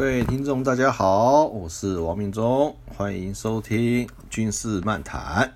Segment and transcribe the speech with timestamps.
[0.00, 5.52] 各位听众，大家好，我是王明忠，欢迎收听军事漫谈。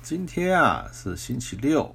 [0.00, 1.92] 今天啊是星期六，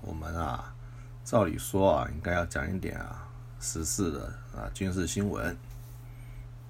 [0.00, 0.74] 我们啊
[1.22, 3.28] 照理说啊应该要讲一点啊
[3.60, 5.54] 时事的啊军事新闻，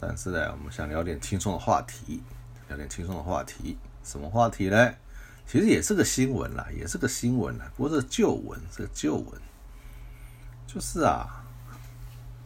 [0.01, 2.21] 但是呢，我们想聊点轻松的话题，
[2.67, 4.93] 聊点轻松的话题，什么话题呢？
[5.47, 9.41] 其实也是个新闻啦，也是个新闻啦，不过是旧闻，是旧闻，
[10.67, 11.45] 就是啊。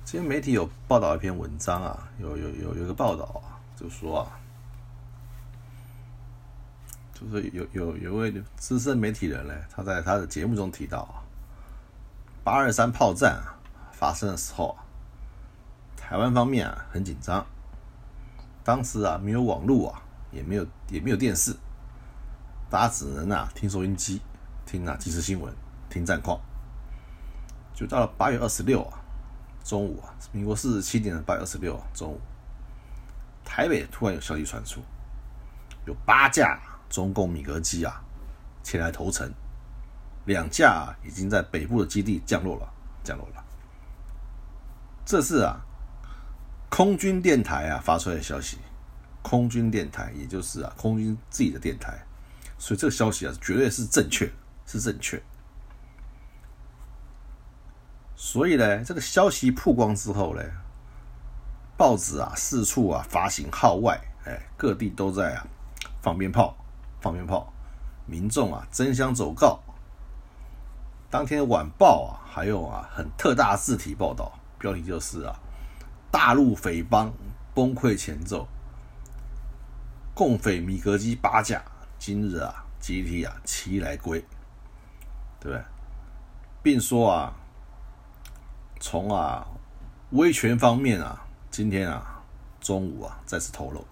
[0.05, 4.27] 今天媒体有报道一篇文章啊，有有有有一个报道啊，就说啊，
[7.15, 11.23] 就是有有有位资深媒体人呢，他在他的节目中提到啊，
[12.43, 13.41] 八二三炮战
[13.93, 14.83] 发生的时候啊，
[15.97, 17.47] 台湾方面啊很紧张，
[18.65, 21.55] 当时啊没有网络啊，也没有也没有电视，
[22.69, 24.21] 大家只能啊听收音机，
[24.67, 25.55] 听啊即时新闻，
[25.89, 26.41] 听战况，
[27.73, 29.00] 就到了八月二十六啊。
[29.71, 32.21] 中午啊，民国四十七年的八月二十六中午，
[33.45, 34.81] 台北突然有消息传出，
[35.87, 38.03] 有八架中共米格机啊
[38.65, 39.33] 前来投诚，
[40.25, 42.69] 两架已经在北部的基地降落了，
[43.05, 43.45] 降落了。
[45.07, 45.61] 这是啊，
[46.69, 48.59] 空军电台啊发出来的消息，
[49.23, 51.97] 空军电台也就是啊空军自己的电台，
[52.59, 54.29] 所以这个消息啊绝对是正确，
[54.67, 55.23] 是正确。
[58.23, 60.43] 所以呢，这个消息曝光之后呢，
[61.75, 65.47] 报纸啊四处啊发行号外，哎，各地都在啊
[66.03, 66.55] 放鞭炮，
[67.01, 67.51] 放鞭炮，
[68.05, 69.59] 民众啊争相走告。
[71.09, 75.35] 当天晚报啊还有啊很特大字体报道，标题就是啊
[76.11, 77.11] 大陆匪帮
[77.55, 78.47] 崩溃前奏，
[80.13, 81.65] 共匪米格机八架
[81.99, 84.21] 今日啊集体啊齐来归，
[85.41, 85.65] 对不对？
[86.63, 87.35] 并说啊。
[88.81, 89.47] 从啊
[90.13, 92.19] 威权方面啊，今天啊
[92.61, 93.85] 中午啊再次透露，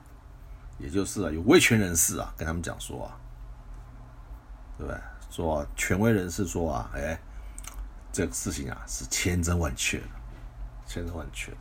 [0.79, 3.13] 也就是啊有威权人士啊跟他们讲说啊，
[4.79, 4.99] 对不对？
[5.31, 7.21] 说权威人士说啊，哎，
[8.11, 10.07] 这个事情啊是千真万确的，
[10.87, 11.59] 千真万确的。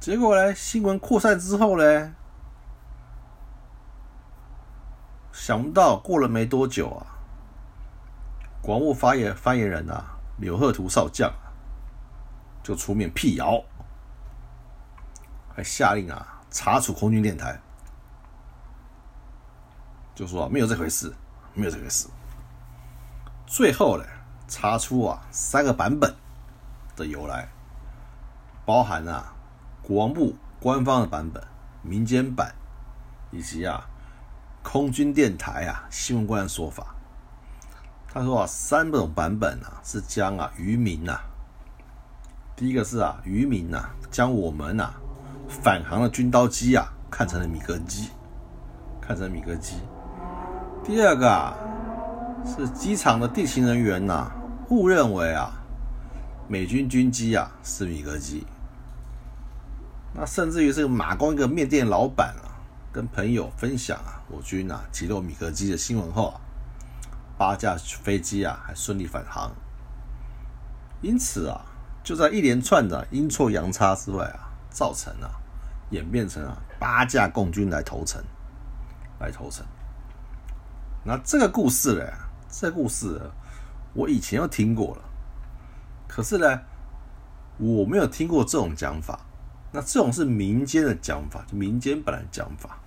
[0.00, 2.14] 结果呢，新闻扩散之后呢，
[5.32, 7.06] 想不到过了没多久啊，
[8.62, 10.14] 广务发言发言人啊。
[10.38, 11.32] 柳鹤图少将
[12.62, 13.62] 就出面辟谣，
[15.54, 17.60] 还下令啊查处空军电台，
[20.14, 21.12] 就说没有这回事，
[21.54, 22.08] 没有这回事。
[23.46, 24.04] 最后呢，
[24.46, 26.14] 查出啊三个版本
[26.94, 27.48] 的由来，
[28.64, 29.34] 包含啊
[29.82, 31.42] 国防部官方的版本、
[31.82, 32.54] 民间版，
[33.32, 33.88] 以及啊
[34.62, 36.94] 空军电台啊新闻官的说法。
[38.10, 41.20] 他说啊，三种版本啊是将啊渔民呐，
[42.56, 44.94] 第一个是啊渔民呐将我们呐
[45.46, 48.08] 返航的军刀机啊看成了米格机，
[49.00, 49.76] 看成米格机。
[50.82, 51.54] 第二个啊
[52.46, 54.32] 是机场的地勤人员呐
[54.70, 55.52] 误认为啊
[56.48, 58.46] 美军军机啊是米格机。
[60.14, 62.56] 那甚至于是马光一个面店老板啊
[62.90, 66.40] 跟朋友分享啊我军啊击落米格机的新闻后啊。
[67.38, 69.52] 八架飞机啊，还顺利返航。
[71.00, 71.64] 因此啊，
[72.02, 75.30] 就在一连串的阴错阳差之外啊，造成啊，
[75.90, 78.20] 演变成啊，八架共军来投诚，
[79.20, 79.64] 来投诚。
[81.04, 82.04] 那这个故事呢，
[82.50, 83.30] 这故事
[83.94, 85.02] 我以前又听过了，
[86.08, 86.60] 可是呢，
[87.58, 89.20] 我没有听过这种讲法。
[89.70, 92.78] 那这种是民间的讲法，就民间本来讲法。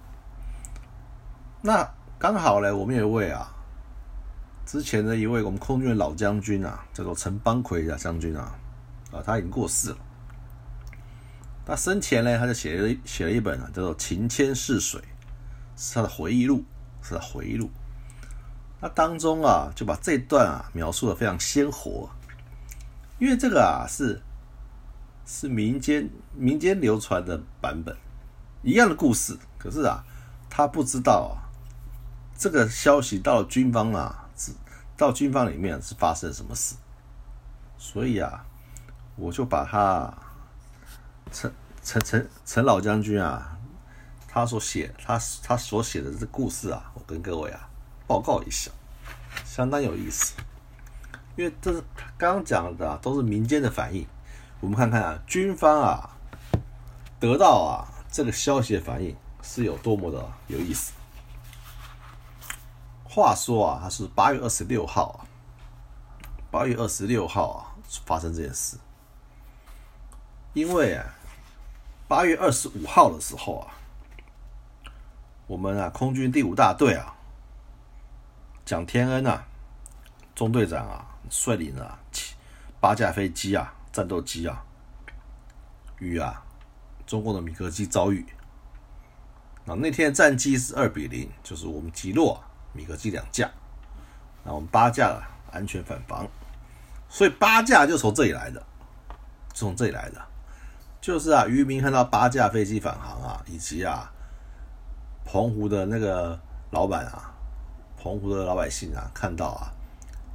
[1.61, 1.89] 那
[2.19, 3.49] 刚好呢，我们有一位啊。
[4.71, 8.57] 之前的一位我们空军的老将军啊，叫做陈邦奎啊将军啊，
[9.11, 9.97] 啊他已经过世了。
[11.65, 15.01] 他生前呢，他就写了写了一本啊，叫做《情牵似水》，
[15.75, 16.63] 是他的回忆录，
[17.01, 17.69] 是他回忆录。
[18.79, 22.09] 那当中啊，就把这段啊描述的非常鲜活，
[23.19, 24.21] 因为这个啊是
[25.25, 27.93] 是民间民间流传的版本，
[28.63, 30.01] 一样的故事，可是啊，
[30.49, 31.51] 他不知道啊，
[32.37, 34.29] 这个消息到了军方啊。
[35.01, 36.75] 到军方里面是发生什么事？
[37.79, 38.45] 所以啊，
[39.15, 40.13] 我就把他
[41.31, 41.51] 陈
[41.81, 43.57] 陈陈陈老将军啊，
[44.27, 47.67] 他所写他他所写的这故事啊，我跟各位啊
[48.05, 48.69] 报告一下，
[49.43, 50.35] 相当有意思。
[51.35, 51.81] 因为这是
[52.15, 54.05] 刚刚讲的都是民间的反应，
[54.59, 56.11] 我们看看啊，军方啊
[57.19, 60.93] 得到啊这个消息的反应是有多么的有意思。
[63.13, 65.27] 话说啊，他是八月二十六号啊，
[66.49, 67.75] 八月二十六号啊
[68.05, 68.77] 发生这件事。
[70.53, 71.05] 因为啊，
[72.07, 73.67] 八月二十五号的时候啊，
[75.45, 77.13] 我们啊空军第五大队啊，
[78.63, 79.45] 蒋天恩啊，
[80.33, 81.99] 中队长啊，率领了
[82.79, 84.63] 八架飞机啊，战斗机啊，
[85.99, 86.45] 与啊
[87.05, 88.25] 中共的米格机遭遇。
[89.65, 92.41] 那那天战绩是二比零，就是我们击落
[92.73, 93.49] 米格机两架，
[94.43, 95.21] 那我们八架
[95.51, 96.27] 安全返防，
[97.09, 98.63] 所以八架就从这里来的，
[99.53, 100.21] 从这里来的。
[101.01, 104.11] 就是啊，渔民看到八架飞机返航啊，以及啊，
[105.25, 106.39] 澎湖的那个
[106.69, 107.33] 老板啊，
[107.97, 109.73] 澎湖的老百姓啊，看到啊，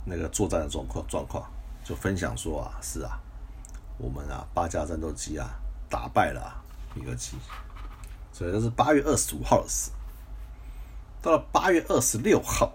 [0.04, 1.48] 那个作战的状况状况，
[1.84, 3.16] 就分享说啊，是啊，
[3.96, 5.48] 我们啊八架战斗机啊
[5.88, 7.36] 打败了米格机，
[8.32, 9.92] 所以这是八月二十五号的事。
[11.26, 12.72] 到了八月二十六号，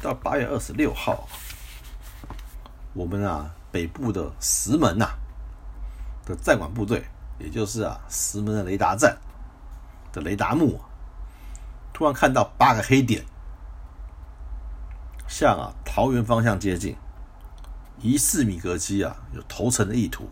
[0.00, 1.28] 到八月二十六号，
[2.94, 5.10] 我们啊北部的石门呐。
[6.24, 7.04] 的战管部队，
[7.38, 9.14] 也就是啊石门的雷达站
[10.10, 10.80] 的雷达幕，
[11.92, 13.22] 突然看到八个黑点，
[15.28, 16.96] 向啊桃园方向接近，
[18.00, 20.30] 疑似米格机啊有投诚的意图，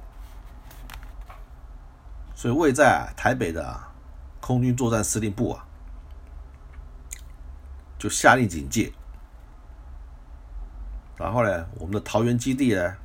[2.34, 3.78] 所以位在台北的
[4.40, 5.66] 空军作战司令部啊，
[8.02, 8.92] 就下令警戒，
[11.16, 12.96] 然后呢，我们的桃园基地呢，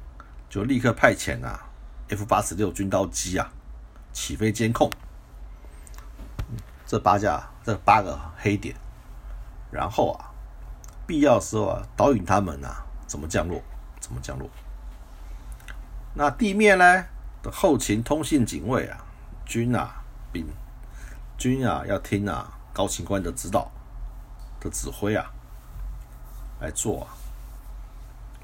[0.50, 1.70] 就立刻派遣啊。
[2.10, 3.48] F 八十六军刀机啊，
[4.12, 4.90] 起飞监控
[6.88, 8.76] 这八架这八个黑点，
[9.70, 10.34] 然后啊，
[11.06, 13.62] 必要时候啊，导引他们啊，怎么降落，
[14.00, 14.50] 怎么降落。
[16.16, 17.06] 那地面呢
[17.44, 19.06] 的后勤、通信、警卫啊，
[19.46, 20.02] 军啊
[20.32, 20.48] 兵
[21.38, 23.72] 军啊，要听啊高勤官的指导
[24.70, 25.26] 指挥啊，
[26.60, 27.08] 来做啊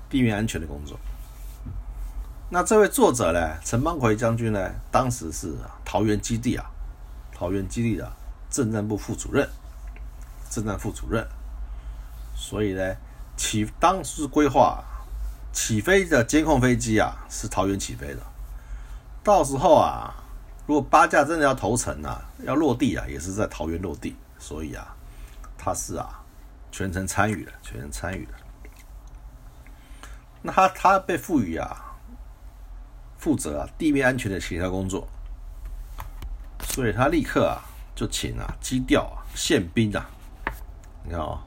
[0.10, 0.98] 地面安全的工作。
[2.50, 6.66] 那这位作者呢，陈邦奎将军呢，当时是桃园基地啊，
[7.32, 8.12] 桃园基地的
[8.50, 9.50] 政战部副主任，
[10.52, 11.28] 政战副主任，
[12.36, 12.96] 所以呢，
[13.36, 14.84] 起当时规划
[15.52, 18.22] 起飞的监控飞机啊，是桃园起飞的，
[19.24, 20.14] 到时候啊，
[20.68, 24.96] 如果八架真的要投诚啊，要落地啊，也是在桃园落地，所以啊，
[25.64, 26.24] 他是啊，
[26.72, 28.34] 全程参与的，全程参与的，
[30.42, 31.90] 那他他被赋予啊。
[33.18, 35.08] 负责啊地面安全的协调工作，
[36.64, 37.64] 所以他立刻啊
[37.96, 40.06] 就请啊机调啊宪兵啊，
[41.06, 41.42] 你看啊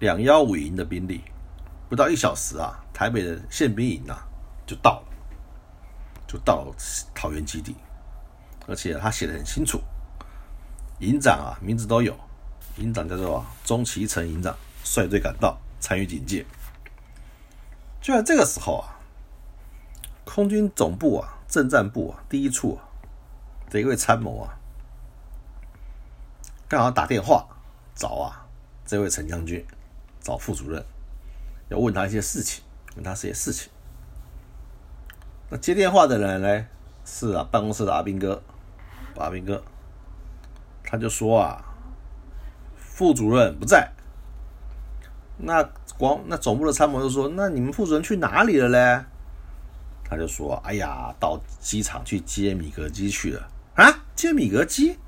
[0.00, 1.22] 两幺五营的兵力，
[1.90, 4.26] 不到一小时啊台北的宪兵营啊
[4.66, 5.08] 就到了，
[6.26, 6.74] 就到了
[7.14, 7.76] 桃园基地，
[8.66, 9.82] 而且他写的很清楚，
[11.00, 12.18] 营长啊名字都有，
[12.76, 16.44] 营长叫做钟其成营长率队赶到参与警戒，
[18.00, 18.94] 就在这个时候啊。
[20.30, 22.84] 空军总部啊，政战部啊，第一处啊
[23.70, 24.58] 的一位参谋啊，
[26.68, 27.48] 刚好打电话
[27.94, 28.46] 找啊
[28.84, 29.66] 这位陈将军，
[30.20, 30.84] 找副主任，
[31.70, 32.62] 要问他一些事情，
[32.96, 33.70] 问他一些事情。
[35.48, 36.66] 那接电话的人呢
[37.06, 38.42] 是啊办公室的阿兵哥，
[39.16, 39.64] 阿兵哥，
[40.84, 41.67] 他就说啊，
[42.98, 43.92] 副主任不在。
[45.36, 45.62] 那
[45.96, 49.04] 光那总部的参谋就说，那你们副主任去哪里了嘞？
[50.04, 54.02] 他就说：“哎呀，到机场去接米格机去了啊！
[54.16, 54.98] 接米格机？”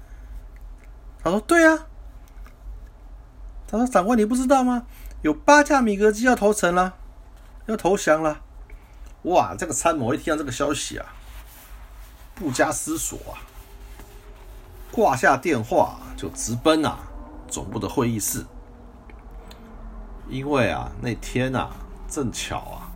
[1.20, 1.88] 他说：“对啊。”
[3.66, 4.86] 他说：“长官，你不知道吗？
[5.22, 6.94] 有八架米格机要投诚了，
[7.66, 8.40] 要投降了。”
[9.22, 9.56] 哇！
[9.58, 11.06] 这个参谋一听到这个消息啊，
[12.36, 13.42] 不加思索啊，
[14.92, 17.09] 挂下电话就直奔啊
[17.50, 18.46] 总部的会议室，
[20.28, 21.70] 因为啊那天啊
[22.08, 22.86] 正巧啊。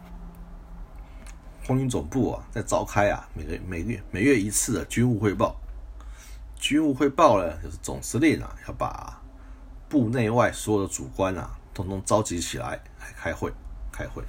[1.67, 5.57] 空军总部啊，在召开啊，每个每月每月一次的军务汇报。
[6.57, 9.21] 军务汇报呢，就是总司令啊，要把
[9.89, 13.53] 部内外所有的主官啊，统统召集起来来开会。
[13.97, 14.25] 开会，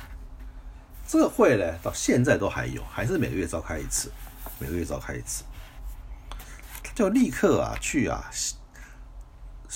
[1.08, 4.12] 这个会呢，到现在都还有，还是每个月召开一次，
[4.60, 5.44] 每个月召开一次。
[6.84, 8.24] 他就立刻啊，去啊，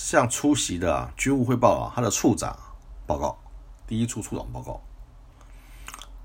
[0.01, 2.58] 向出席的军务汇报啊，他的处长
[3.06, 3.38] 报告，
[3.86, 4.82] 第一处处长报告。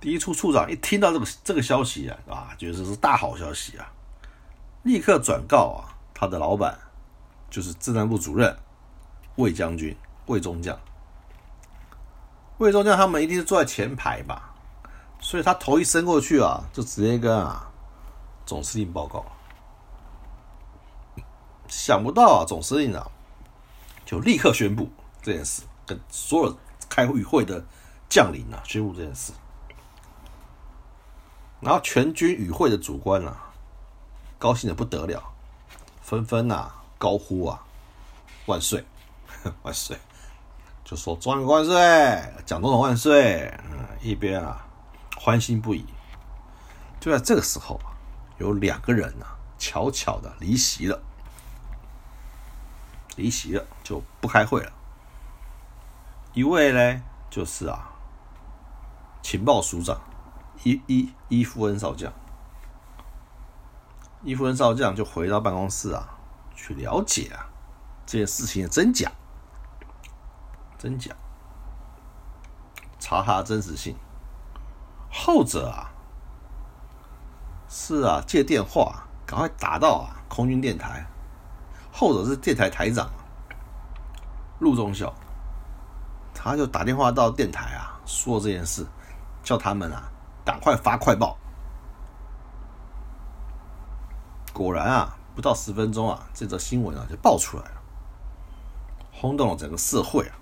[0.01, 3.93] 第一处处长一听到这个这个消息啊，啊，觉得是大好消息啊，
[4.85, 6.79] 立刻转告啊，他的老板
[7.51, 8.57] 就是政战部主任
[9.37, 9.95] 魏将军
[10.27, 10.79] 魏中将，
[12.59, 14.55] 魏中将他们一定是坐在前排吧，
[15.21, 17.71] 所以他头一伸过去啊，就直接跟啊
[18.47, 19.25] 总司令报告，
[21.67, 23.11] 想不到啊，总司令啊
[24.15, 24.89] 就立刻宣布
[25.21, 26.57] 这件事，跟所有
[26.89, 27.61] 开会会的
[28.09, 29.33] 将领啊宣布这件事。
[31.61, 33.53] 然后全军与会的主官啊，
[34.39, 35.21] 高兴的不得了，
[36.01, 37.61] 纷纷啊高呼啊
[38.47, 38.85] 万岁
[39.65, 39.99] 万岁，
[40.85, 41.75] 就说中央万岁，
[42.47, 44.65] 蒋总统万岁，嗯，一边啊
[45.17, 45.85] 欢欣不已。
[47.01, 47.91] 就在这个时候啊，
[48.39, 51.03] 有两个人啊悄悄的离席了，
[53.17, 54.73] 离席了就不开会了。
[56.33, 57.93] 一位呢就是啊
[59.23, 60.01] 情报署长。
[60.63, 62.11] 伊伊伊夫恩少将，
[64.23, 66.17] 伊夫恩少将就回到办公室啊，
[66.55, 67.51] 去了解啊
[68.07, 69.13] 这件事情的真假，
[70.79, 71.15] 真假，
[72.99, 73.95] 查他的真实性。
[75.11, 75.93] 后者啊
[77.69, 81.05] 是啊借电话赶快打到啊空军电台，
[81.97, 83.09] 后者是电台台长
[84.59, 85.15] 陆中校，
[86.35, 88.85] 他就打电话到电台啊说这件事，
[89.45, 90.11] 叫他们啊。
[90.45, 91.39] 赶快发快报！
[94.53, 97.81] 果然啊，不到十分钟啊，这则新闻啊就爆出来了，
[99.11, 100.37] 轰动了整个社会啊。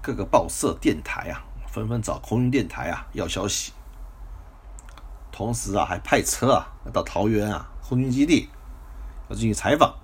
[0.00, 3.72] 各个报社、电台啊，纷纷找空运电台啊要消息，
[5.30, 8.48] 同时啊，还派车啊到桃园啊空军基地
[9.28, 9.94] 要进行采访。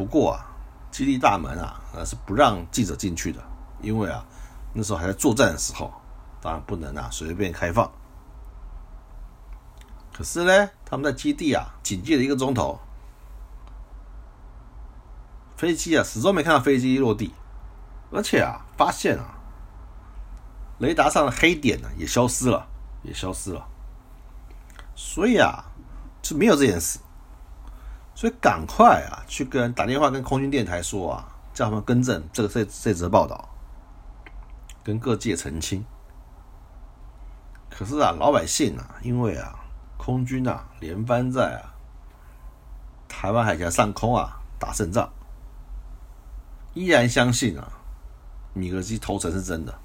[0.00, 0.46] 不过啊，
[0.90, 3.42] 基地大门啊，呃是不让记者进去的，
[3.82, 4.24] 因为啊。
[4.72, 5.92] 那时候还在作战的时候，
[6.40, 7.90] 当然不能啊随便开放。
[10.10, 12.80] 可是呢，他们在基地啊警戒了一个钟头，
[15.58, 17.30] 飞机啊始终没看到飞机落地，
[18.10, 19.34] 而且啊发现啊
[20.78, 22.66] 雷达上的黑点呢也消失了，
[23.02, 23.68] 也消失了。
[24.94, 25.62] 所以啊
[26.22, 26.98] 就没有这件事，
[28.14, 33.48] 所以赶快啊去跟打电话跟空军电台说啊，叫他们更正这个这这则报道。
[34.82, 35.84] 跟各界澄清，
[37.68, 39.54] 可是啊，老百姓啊，因为啊，
[39.98, 41.74] 空军啊连番在啊
[43.06, 45.12] 台湾海峡上空啊打胜仗，
[46.72, 47.70] 依然相信啊
[48.54, 49.78] 米格机投诚是真的，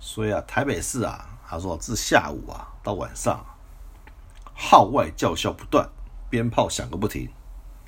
[0.00, 3.46] 所以啊，台北市啊，他说自下午啊到晚上，
[4.56, 5.88] 号外叫嚣不断，
[6.30, 7.28] 鞭炮响个不停，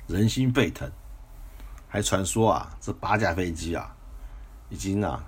[0.05, 0.91] 人心沸腾，
[1.87, 3.95] 还传说啊，这八架飞机啊
[4.69, 5.23] 已经啊。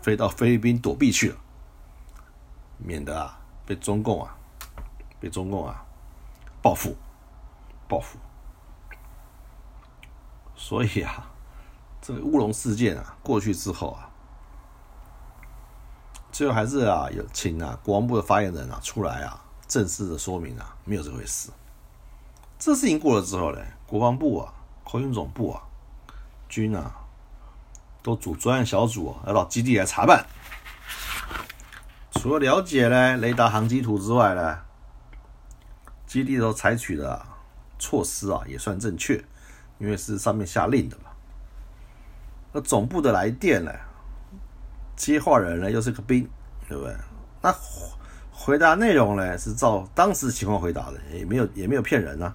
[0.00, 1.36] 飞到菲律宾躲避去了，
[2.78, 4.38] 免得啊被中共啊
[5.18, 5.84] 被中共啊
[6.62, 6.96] 报复
[7.88, 8.16] 报复。
[10.54, 11.28] 所以啊，
[12.00, 14.08] 这个乌龙事件啊过去之后啊，
[16.30, 21.50] 最后还是啊有请啊国防部的发言人啊出来啊正式的说明啊没有这回事。
[22.58, 24.52] 这事情过了之后呢，国防部啊
[24.84, 25.62] 空军总部啊
[26.48, 26.94] 军啊。
[28.00, 30.24] 都组专案小组要到基地来查办。
[32.12, 34.58] 除了了解呢雷达航机图之外呢，
[36.06, 37.20] 基地都采取的
[37.78, 39.22] 措施啊也算正确，
[39.78, 41.10] 因为是上面下令的嘛。
[42.52, 43.72] 那总部的来电呢，
[44.96, 46.26] 接话人呢又是个兵，
[46.66, 46.96] 对不对？
[47.42, 47.54] 那
[48.32, 52.34] 回答内容呢是照当时情况回答的，也没有也没有骗人啊。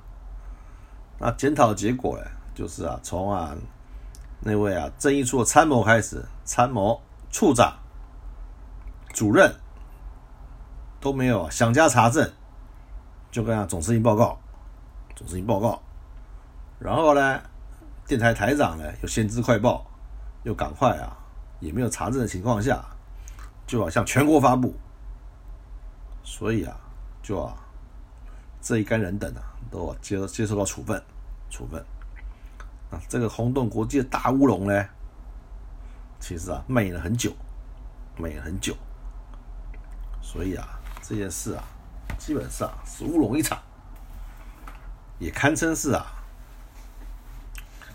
[1.19, 3.55] 那检讨结果呢，就是啊从啊。
[4.45, 7.01] 那位啊，正义处的参谋开始，参谋、
[7.31, 7.77] 处长、
[9.13, 9.55] 主任
[10.99, 12.29] 都没有啊想加查证，
[13.31, 14.37] 就跟啊总司令报告，
[15.15, 15.81] 总司令报告，
[16.77, 17.41] 然后呢，
[18.05, 19.85] 电台台长呢有先知快报，
[20.43, 21.15] 又赶快啊，
[21.61, 22.83] 也没有查证的情况下，
[23.65, 24.75] 就要向全国发布，
[26.21, 26.75] 所以啊，
[27.21, 27.55] 就啊
[28.63, 31.03] 这一干人等啊都接接受到处分，
[31.49, 31.83] 处分
[32.89, 32.97] 啊。
[33.09, 34.85] 这个轰动国际的大乌龙呢，
[36.17, 37.35] 其实啊蔓延了很久，
[38.17, 38.73] 蔓延很久，
[40.21, 41.63] 所以啊这件事啊
[42.17, 43.61] 基本上是乌龙一场，
[45.19, 46.05] 也堪称是啊，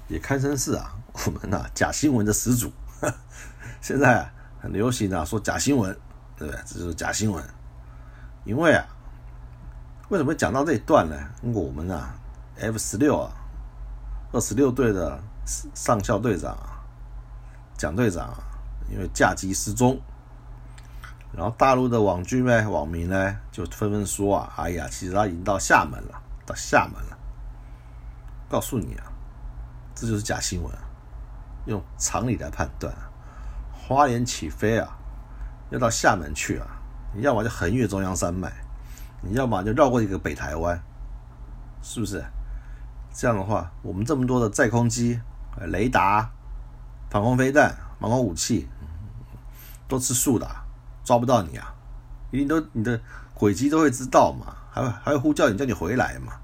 [0.06, 0.94] 也堪称是啊
[1.25, 2.70] 我们呐假新闻的始祖。
[3.80, 5.98] 现在啊很流行啊说假新闻，
[6.37, 6.62] 对不对？
[6.66, 7.42] 这就是假新闻，
[8.44, 8.84] 因为啊
[10.08, 11.16] 为什么讲到这一段呢？
[11.42, 12.14] 我们啊
[12.58, 13.30] F 十六啊。
[14.30, 15.18] 二十六队的
[15.74, 16.54] 上校队长
[17.78, 18.34] 蒋队长，
[18.90, 19.98] 因为驾机失踪，
[21.32, 27.16] 然后大陆的网剧呢、网民呢，就纷纷说啊：“哎呀，其实他已经到厦门了，到厦门了。”
[28.50, 29.04] 告诉你啊，
[29.94, 30.70] 这就是假新闻。
[31.64, 32.94] 用常理来判断，
[33.72, 34.98] 花莲起飞啊，
[35.70, 36.66] 要到厦门去啊，
[37.14, 38.52] 你要么就横越中央山脉，
[39.22, 40.80] 你要么就绕过一个北台湾，
[41.82, 42.25] 是不是？
[43.12, 45.20] 这样的话，我们这么多的载空机、
[45.68, 46.30] 雷达、
[47.10, 48.68] 防空飞弹、防空武器，
[49.88, 50.48] 都吃素的，
[51.02, 51.75] 抓不到你啊，
[52.30, 53.00] 一定都你的
[53.34, 56.34] 轨迹都会知道嘛，还会还会呼叫你叫你回来嘛，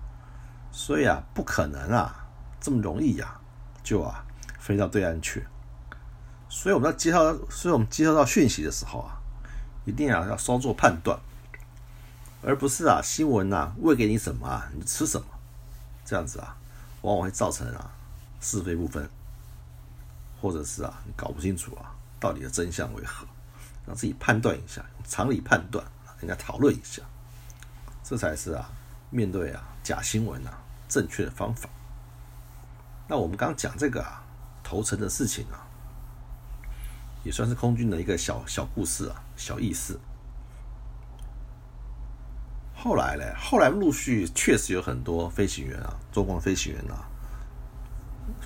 [0.73, 2.27] 所以啊，不可能啊，
[2.61, 3.39] 这么容易呀，
[3.85, 4.25] 就啊
[4.59, 5.47] 飞到对岸去。
[6.49, 9.21] 所以我们要接到，所以我们接收到讯息的时候啊，
[9.85, 11.17] 一定要要稍作判断，
[12.47, 15.27] 而不是啊新闻呐喂给你什么啊你吃什么，
[16.05, 16.57] 这样子啊，
[17.03, 17.91] 往往会造成啊
[18.41, 19.09] 是非不分，
[20.41, 23.27] 或者是啊你搞不清楚啊到底的真相为何，
[23.87, 25.85] 让自己判断一下，用常理判断，
[26.21, 27.03] 跟人家讨论一下，
[28.03, 28.71] 这才是啊
[29.11, 30.59] 面对啊假新闻啊
[30.89, 31.69] 正确的方法。
[33.09, 34.23] 那我们刚刚讲这个啊
[34.63, 35.65] 投诚的事情啊。
[37.25, 39.99] 也算是空军的一个小小故事啊，小意思。
[42.85, 47.09] 后来嘞，后来陆续确实有很多飞行员啊，中共飞行员啊，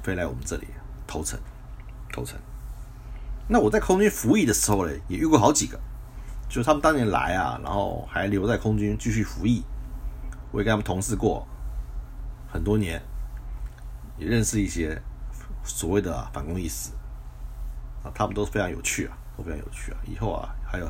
[0.01, 0.69] 飞来我们这里
[1.09, 1.37] 投诚，
[2.13, 2.39] 投诚。
[3.49, 5.77] 那我在空军服役的时候嘞，也遇过好几个，
[6.49, 9.65] 就他们当年来啊，然后还留在空军继续服役。
[10.53, 11.45] 我也跟他们同事过
[12.49, 13.03] 很多年，
[14.19, 15.03] 也认识一些
[15.65, 16.93] 所谓的反攻意识。
[18.05, 19.99] 啊，他们都非常有趣啊，都非常有趣啊。
[20.07, 20.89] 以后啊，还有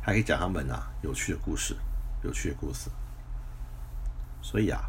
[0.00, 1.76] 还可以讲他们啊有趣的故事，
[2.26, 2.90] 有趣的故事。
[4.42, 4.80] 所以啊，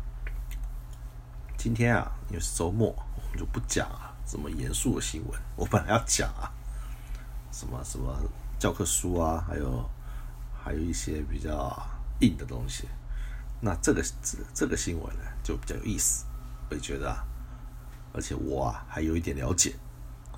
[1.58, 5.39] 今天啊，因为是周末，我们就不讲啊什么严肃的新闻。
[5.56, 6.52] 我本来要讲啊，
[7.52, 8.15] 什么什么
[8.60, 9.89] 教科书啊，还有
[10.63, 11.80] 还有一些比较
[12.21, 12.88] 硬的东西。
[13.62, 16.26] 那这个这这个新闻呢，就比较有意思，
[16.69, 17.23] 我也觉得啊，
[18.13, 19.76] 而且我啊还有一点了解。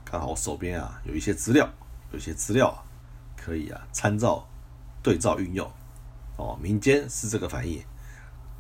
[0.04, 1.70] 刚好我手边啊有一些资料，
[2.12, 2.84] 有一些资料啊
[3.38, 4.48] 可以啊参照
[5.04, 5.70] 对照运用。
[6.40, 7.84] 哦，民间是这个反应，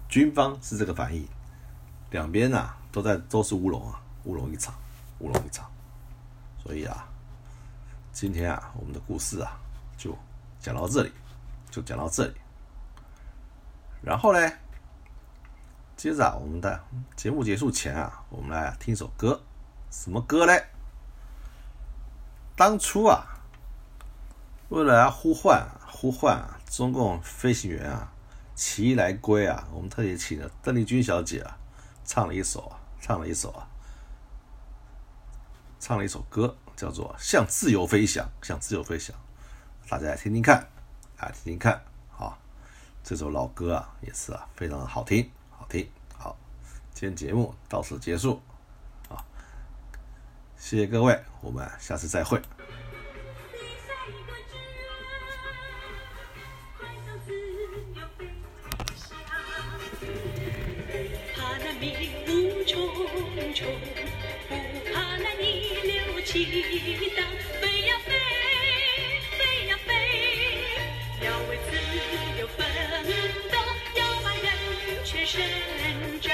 [0.09, 1.25] 军方是这个反应，
[2.11, 4.75] 两边啊都在都是乌龙啊，乌龙一场，
[5.19, 5.65] 乌龙一场。
[6.61, 7.07] 所以啊，
[8.11, 9.57] 今天啊我们的故事啊
[9.97, 10.13] 就
[10.59, 11.13] 讲到这里，
[11.71, 12.33] 就讲到这里。
[14.01, 14.51] 然后呢，
[15.95, 16.83] 接着啊我们的
[17.15, 19.41] 节目结束前啊，我们来听首歌，
[19.89, 20.65] 什么歌嘞？
[22.57, 23.23] 当初啊，
[24.67, 28.13] 为了要呼唤呼唤啊，中共飞行员啊，
[28.55, 31.57] 齐来归啊，我们特别请了邓丽君小姐啊，
[32.05, 33.67] 唱了一首啊，唱了一首啊，
[35.79, 39.15] 唱了一首歌，叫做《向自由飞翔》，向自由飞翔，
[39.89, 40.69] 大家听听看，
[41.17, 42.37] 啊听听看，好，
[43.03, 46.37] 这首老歌啊，也是啊，非常的好听，好听，好，
[46.93, 48.41] 今天节目到此结束。
[50.55, 52.39] 谢谢各位，我们下次再会。
[66.39, 68.13] 飞呀飞，
[69.37, 69.91] 飞呀飞，
[71.21, 71.75] 要为自
[72.39, 72.65] 由奋
[73.51, 73.57] 斗，
[73.99, 74.47] 要把人
[75.03, 75.41] 权伸
[76.21, 76.29] 张，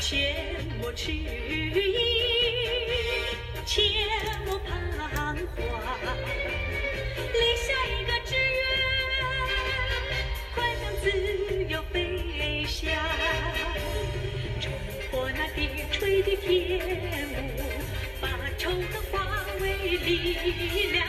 [0.00, 0.34] 切
[0.80, 1.85] 莫迟。
[18.20, 21.08] 把仇恨化为力量，